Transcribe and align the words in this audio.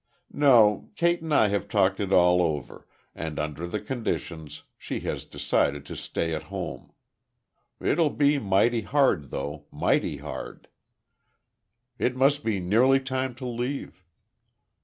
No, 0.33 0.89
Kate 0.95 1.21
and 1.21 1.31
I 1.31 1.49
have 1.49 1.67
talked 1.67 1.99
it 1.99 2.11
all 2.11 2.41
over, 2.41 2.87
and, 3.13 3.37
under 3.37 3.67
the 3.67 3.79
conditions, 3.79 4.63
she 4.75 5.01
has 5.01 5.25
decided 5.25 5.85
to 5.85 5.95
stay 5.95 6.33
at 6.33 6.41
home. 6.49 6.91
It'll 7.79 8.09
be 8.09 8.39
mighty 8.39 8.81
hard, 8.81 9.29
though 9.29 9.65
mighty 9.71 10.17
hard.... 10.17 10.69
It 11.99 12.15
must 12.15 12.43
be 12.43 12.59
nearly 12.59 12.99
time 12.99 13.35
to 13.35 13.45
leave." 13.45 14.03